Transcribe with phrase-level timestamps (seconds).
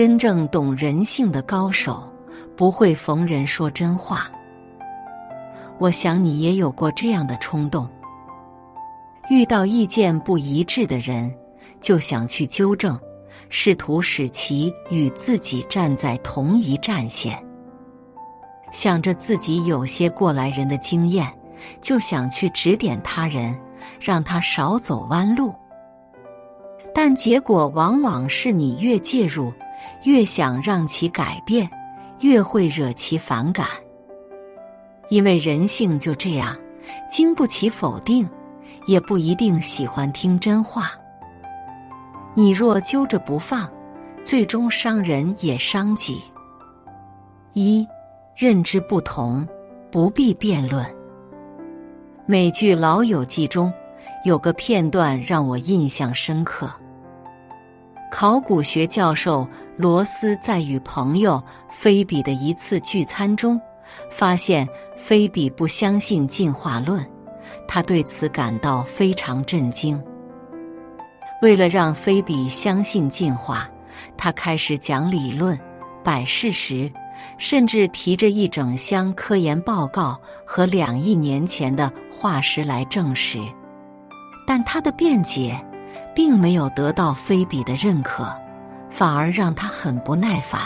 [0.00, 2.10] 真正懂人性的高手
[2.56, 4.30] 不会逢人说真话。
[5.78, 7.86] 我想你也有过这样的冲动：
[9.28, 11.30] 遇到意见不一致的人，
[11.82, 12.98] 就想去纠正，
[13.50, 17.38] 试图使其与自己站在同一战线。
[18.72, 21.26] 想着自己有些过来人的经验，
[21.82, 23.54] 就想去指点他人，
[24.00, 25.54] 让他少走弯路。
[26.94, 29.52] 但结果往往是你越介入，
[30.04, 31.68] 越想让其改变，
[32.20, 33.66] 越会惹其反感。
[35.08, 36.56] 因为人性就这样，
[37.08, 38.28] 经不起否定，
[38.86, 40.92] 也不一定喜欢听真话。
[42.34, 43.70] 你若揪着不放，
[44.24, 46.22] 最终伤人也伤己。
[47.52, 47.86] 一。
[48.36, 49.46] 认知不同，
[49.90, 50.86] 不必辩论。
[52.24, 53.70] 美剧《老友记》中
[54.24, 56.72] 有个片段让我印象深刻。
[58.20, 63.58] 考古学教授罗斯在与朋友菲比的一次聚餐中，
[64.10, 67.02] 发现菲比不相信进化论，
[67.66, 69.98] 他对此感到非常震惊。
[71.40, 73.66] 为了让菲比相信进化，
[74.18, 75.58] 他开始讲理论、
[76.04, 76.92] 摆事实。
[77.38, 83.38] 甚至提着一整箱科研报告和两亿年前的化石来证实，
[84.46, 85.58] 但他的辩解
[86.14, 88.32] 并没有得到菲比的认可，
[88.90, 90.60] 反而让他很不耐烦。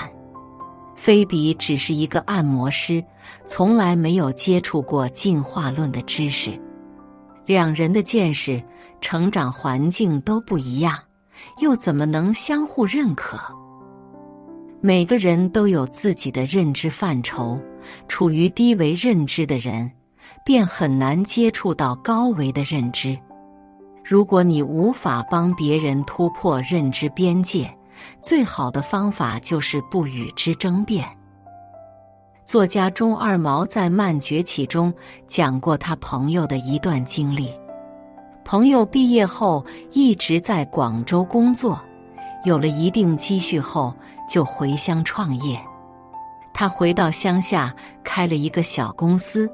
[0.97, 3.05] 菲比只是一个按摩师，
[3.45, 6.59] 从来没有接触过进化论的知识，
[7.47, 8.63] 两人的见识、
[9.01, 10.99] 成长环境都不一样，
[11.61, 13.39] 又怎么能相互认可？
[14.81, 17.61] 每个人都有自己的认知范畴，
[18.07, 19.91] 处于低维认知的人，
[20.45, 23.19] 便很难接触到高维的认知。
[24.05, 27.75] 如果你无法帮别人突破认知边界，
[28.21, 31.09] 最好的方法就是不与之争辩。
[32.45, 34.93] 作家钟二毛在《慢崛起》中
[35.27, 37.51] 讲过他朋友的一段经历：
[38.45, 41.83] 朋友毕业后一直在广州工作。
[42.45, 43.95] 有了一定积蓄后，
[44.29, 45.59] 就回乡创业。
[46.53, 49.51] 他回到乡下开了一个小公司，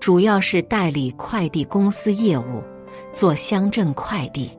[0.00, 2.64] 主要是代理快递公司业务，
[3.12, 4.56] 做乡镇快递。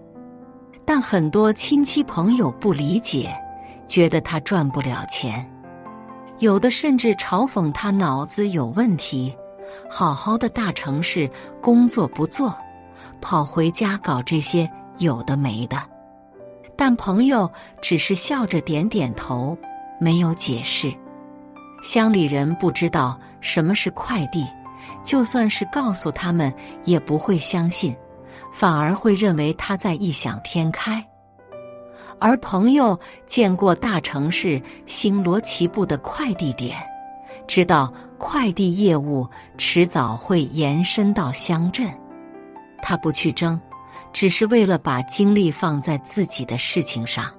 [0.85, 3.31] 但很多亲戚朋友不理解，
[3.87, 5.49] 觉得他赚不了钱，
[6.39, 9.33] 有的甚至嘲讽他脑子有问题，
[9.89, 11.29] 好好的大城市
[11.61, 12.53] 工作不做，
[13.21, 15.77] 跑回家搞这些有的没的。
[16.75, 19.57] 但朋友只是笑着点点头，
[19.99, 20.91] 没有解释。
[21.83, 24.45] 乡里人不知道什么是快递，
[25.03, 26.51] 就算是告诉他们，
[26.85, 27.95] 也不会相信，
[28.51, 31.05] 反而会认为他在异想天开。
[32.19, 36.77] 而朋友见过大城市星罗棋布的快递点，
[37.47, 41.89] 知道快递业务迟早会延伸到乡镇，
[42.81, 43.59] 他不去争。
[44.13, 47.31] 只是为了把精力放在自己的事情上。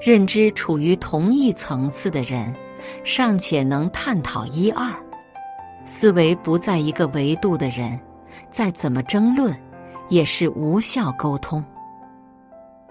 [0.00, 2.54] 认知处于同一层次的人，
[3.02, 4.94] 尚且能探讨一二；
[5.84, 7.98] 思维不在一个维度的人，
[8.52, 9.52] 再怎么争论，
[10.10, 11.64] 也是无效沟通。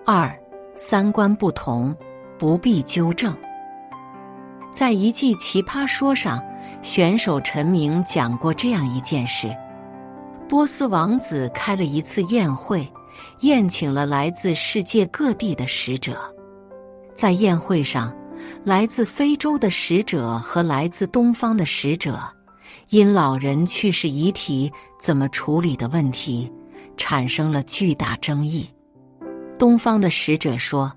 [0.06, 0.36] 二，
[0.76, 1.96] 三观不同，
[2.40, 3.36] 不必纠正。
[4.72, 6.44] 在一季奇葩说上，
[6.82, 9.56] 选手陈明讲过这样一件事。
[10.48, 12.92] 波斯王子开了一次宴会，
[13.42, 16.18] 宴请了来自世界各地的使者。
[17.14, 18.16] 在宴会上，
[18.64, 22.18] 来自非洲的使者和来自东方的使者
[22.90, 26.52] 因老人去世遗体怎么处理的问题
[27.00, 28.70] 产生了巨大争议。
[29.58, 30.92] 东方的使者说，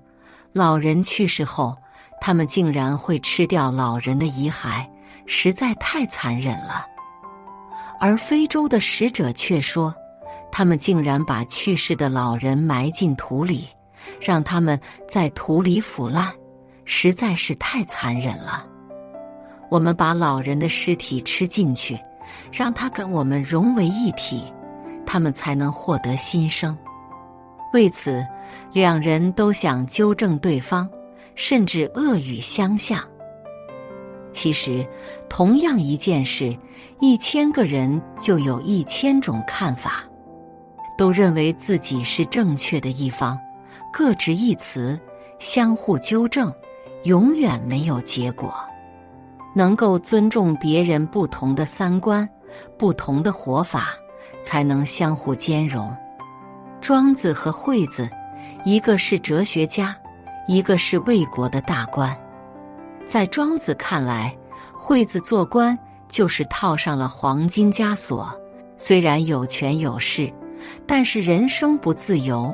[0.51, 1.75] 老人去世后，
[2.19, 4.85] 他们竟然会吃掉老人的遗骸，
[5.25, 6.85] 实在太残忍了。
[8.01, 9.95] 而非洲的使者却说，
[10.51, 13.69] 他们竟然把去世的老人埋进土里，
[14.19, 16.29] 让他们在土里腐烂，
[16.83, 18.67] 实在是太残忍了。
[19.71, 21.97] 我们把老人的尸体吃进去，
[22.51, 24.43] 让他跟我们融为一体，
[25.13, 26.75] 他们才能获得新生。
[27.71, 28.25] 为此，
[28.71, 30.89] 两人都想纠正对方，
[31.35, 32.99] 甚至恶语相向。
[34.31, 34.83] 其实，
[35.29, 36.57] 同样一件事，
[36.99, 40.03] 一千个人就有一千种看法，
[40.97, 43.39] 都认为自己是正确的一方，
[43.91, 44.99] 各执一词，
[45.37, 46.51] 相互纠正，
[47.03, 48.51] 永远没有结果。
[49.53, 52.27] 能够尊重别人不同的三观、
[52.79, 53.89] 不同的活法，
[54.43, 55.95] 才能相互兼容。
[56.81, 58.09] 庄子和惠子，
[58.65, 59.95] 一个是哲学家，
[60.47, 62.15] 一个是魏国的大官。
[63.07, 64.35] 在庄子看来，
[64.73, 65.77] 惠子做官
[66.09, 68.29] 就是套上了黄金枷锁，
[68.77, 70.31] 虽然有权有势，
[70.85, 72.53] 但是人生不自由，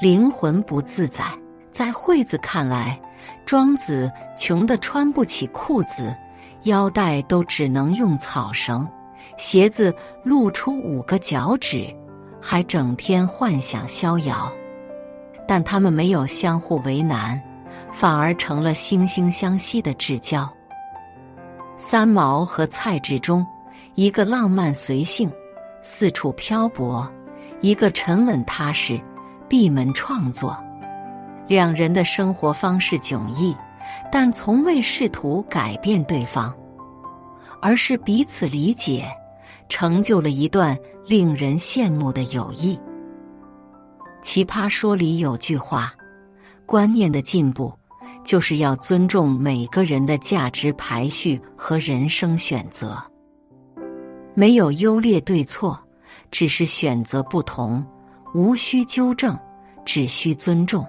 [0.00, 1.24] 灵魂不自在。
[1.70, 3.00] 在惠子看来，
[3.46, 6.16] 庄子穷得穿不起裤子，
[6.64, 8.88] 腰带都只能用草绳，
[9.36, 11.86] 鞋子露出五个脚趾，
[12.40, 14.50] 还整天幻想逍遥。
[15.46, 17.40] 但他们没有相互为难。
[17.92, 20.48] 反而成了惺惺相惜的至交。
[21.76, 23.46] 三毛和蔡志忠，
[23.94, 25.30] 一个浪漫随性，
[25.80, 27.06] 四处漂泊；
[27.60, 29.00] 一个沉稳踏实，
[29.48, 30.56] 闭门创作。
[31.46, 33.56] 两人的生活方式迥异，
[34.12, 36.54] 但从未试图改变对方，
[37.60, 39.06] 而是彼此理解，
[39.68, 40.76] 成就了一段
[41.06, 42.78] 令人羡慕的友谊。
[44.22, 45.92] 奇葩说里有句话。
[46.66, 47.72] 观念的进步，
[48.22, 53.02] 就是要尊重每个人的价值排序和人生选择。
[54.34, 55.80] 没有优劣对错，
[56.30, 57.82] 只是选择不同，
[58.34, 59.34] 无需纠正，
[59.82, 60.86] 只需尊重。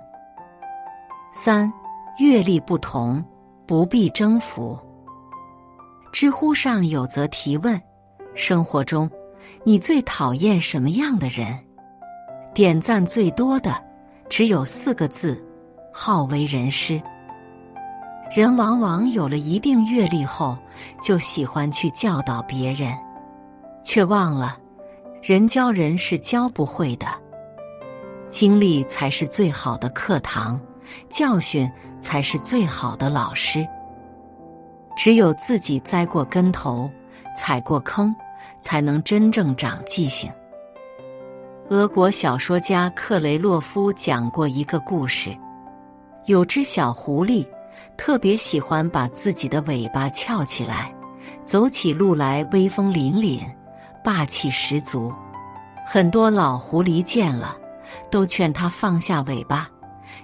[1.31, 1.71] 三，
[2.19, 3.23] 阅历不同，
[3.65, 4.77] 不必征服。
[6.11, 7.81] 知乎上有则提问：
[8.35, 9.09] 生活中，
[9.63, 11.57] 你最讨厌什么样的人？
[12.53, 13.83] 点赞最多的
[14.27, 15.43] 只有四个字。
[15.91, 17.01] 好为人师，
[18.33, 20.57] 人往往有了一定阅历后，
[21.01, 22.95] 就喜欢去教导别人，
[23.83, 24.57] 却忘了，
[25.21, 27.07] 人教人是教不会的。
[28.29, 30.61] 经历才是最好的课堂，
[31.09, 31.69] 教训
[31.99, 33.67] 才是最好的老师。
[35.01, 36.91] 只有自己栽过跟头，
[37.33, 38.13] 踩过坑，
[38.61, 40.29] 才能真正长记性。
[41.69, 45.33] 俄国小说家克雷洛夫讲过一个故事。
[46.25, 47.47] 有只小狐狸，
[47.95, 50.93] 特别喜欢把自己的尾巴翘起来，
[51.45, 53.39] 走起路来威风凛凛、
[54.03, 55.13] 霸气十足。
[55.87, 57.55] 很多老狐狸见了，
[58.11, 59.69] 都劝他放下尾巴，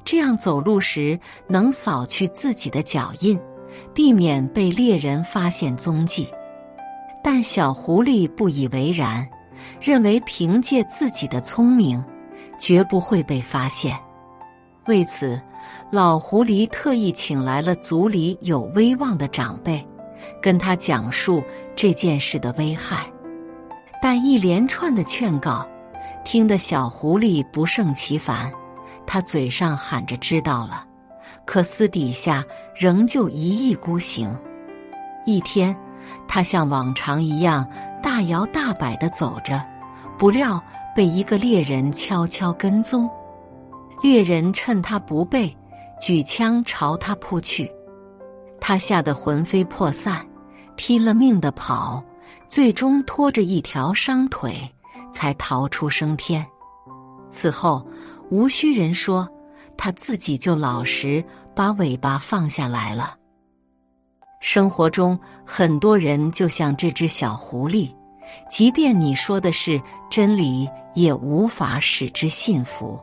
[0.03, 1.17] 这样走路时
[1.47, 3.39] 能扫去自己的脚印，
[3.93, 6.27] 避免被猎人发现踪迹。
[7.23, 9.27] 但小狐狸不以为然，
[9.81, 12.03] 认为凭借自己的聪明，
[12.59, 13.97] 绝不会被发现。
[14.87, 15.41] 为此。
[15.91, 19.83] 老狐狸特意请来了族里有威望的长辈，
[20.39, 21.43] 跟他讲述
[21.75, 23.07] 这件事的危害。
[23.99, 25.67] 但一连串的劝告，
[26.23, 28.51] 听得小狐狸不胜其烦。
[29.07, 30.85] 他嘴上喊着知道了，
[31.45, 32.43] 可私底下
[32.75, 34.35] 仍旧一意孤行。
[35.25, 35.75] 一天，
[36.27, 37.67] 他像往常一样
[38.03, 39.63] 大摇大摆的走着，
[40.17, 40.61] 不料
[40.95, 43.09] 被一个猎人悄悄跟踪。
[44.03, 45.55] 猎人趁他不备。
[46.01, 47.71] 举枪朝他扑去，
[48.59, 50.27] 他吓得魂飞魄散，
[50.75, 52.03] 拼了命的跑，
[52.49, 54.59] 最终拖着一条伤腿
[55.13, 56.45] 才逃出升天。
[57.29, 57.87] 此后，
[58.29, 59.27] 无需人说，
[59.77, 61.23] 他自己就老实
[61.55, 63.15] 把尾巴放下来了。
[64.39, 67.89] 生活中，很多人就像这只小狐狸，
[68.49, 72.99] 即便你说的是真理，也无法使之信服，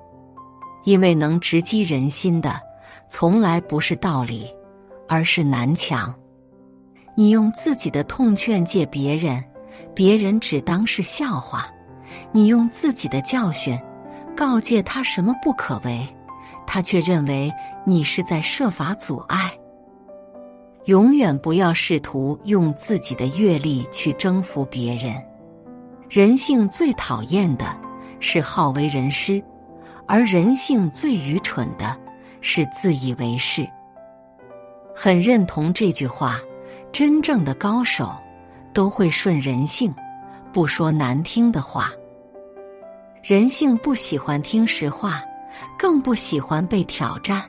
[0.85, 2.61] 因为能直击人心的。
[3.09, 4.49] 从来不是道理，
[5.09, 6.15] 而是南墙。
[7.15, 9.45] 你用自己的痛劝诫别人，
[9.95, 11.67] 别人只当是笑话；
[12.31, 13.79] 你用自己的教训
[14.35, 16.07] 告诫他什么不可为，
[16.73, 17.53] 他却认为
[17.85, 19.53] 你是在设法阻碍。
[20.87, 25.15] 永远不要试图用自己的阅历去征服别人。
[26.09, 27.79] 人性最讨厌的
[28.21, 29.45] 是好为人师，
[30.07, 31.95] 而人性最愚蠢的。
[32.41, 33.69] 是自以为是，
[34.97, 36.39] 很认同这句话。
[36.91, 38.11] 真正的高手
[38.73, 39.95] 都会顺人性，
[40.55, 41.91] 不说难听的话。
[43.23, 45.23] 人性不喜欢听实话，
[45.79, 47.43] 更不喜欢被挑战。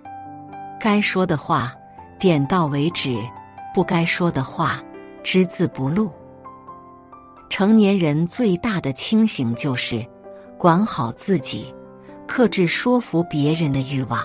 [0.79, 1.74] 该说的话
[2.19, 3.17] 点到为止，
[3.74, 4.81] 不该说的话
[5.24, 6.12] 只字不露。
[7.50, 10.05] 成年人最大的清醒就是
[10.57, 11.74] 管好自己，
[12.27, 14.24] 克制说服别人的欲望。